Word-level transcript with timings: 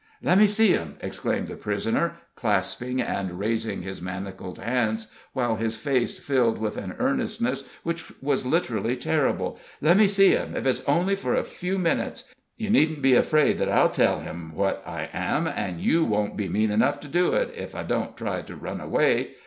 "Let 0.23 0.39
me 0.39 0.47
see 0.47 0.69
him!" 0.69 0.95
exclaimed 0.99 1.47
the 1.47 1.55
prisoner, 1.55 2.17
clasping 2.33 3.03
and 3.03 3.37
raising 3.37 3.83
his 3.83 4.01
manacled 4.01 4.57
hands, 4.57 5.13
while 5.33 5.57
his 5.57 5.75
face 5.75 6.17
filled 6.17 6.57
with 6.57 6.75
an 6.75 6.95
earnestness 6.97 7.69
which 7.83 8.11
was 8.19 8.43
literally 8.43 8.95
terrible 8.95 9.59
"let 9.79 9.97
me 9.97 10.07
see 10.07 10.29
him, 10.31 10.55
if 10.55 10.65
it's 10.65 10.83
only 10.89 11.15
for 11.15 11.35
a 11.35 11.43
few 11.43 11.77
minutes! 11.77 12.33
You 12.57 12.71
needn't 12.71 13.03
be 13.03 13.13
afraid 13.13 13.59
that 13.59 13.69
I'll 13.69 13.91
tell 13.91 14.21
him 14.21 14.55
what 14.55 14.81
I 14.87 15.07
am, 15.13 15.47
and 15.47 15.79
you 15.79 16.03
won't 16.03 16.35
be 16.35 16.49
mean 16.49 16.71
enough 16.71 16.99
to 17.01 17.07
do 17.07 17.33
it, 17.33 17.53
if 17.55 17.75
I 17.75 17.83
don't 17.83 18.17
try 18.17 18.41
to 18.41 18.55
run 18.55 18.81
away. 18.81 19.35